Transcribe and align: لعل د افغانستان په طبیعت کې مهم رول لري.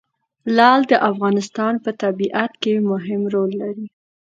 لعل 0.57 0.81
د 0.91 0.93
افغانستان 1.09 1.73
په 1.83 1.91
طبیعت 2.03 2.51
کې 2.61 2.73
مهم 2.91 3.21
رول 3.33 3.51
لري. 3.61 3.87